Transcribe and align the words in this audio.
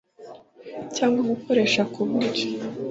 cyangwa 0.95 1.21
gukoresha 1.31 1.81
ku 1.93 2.01
buryo 2.09 2.47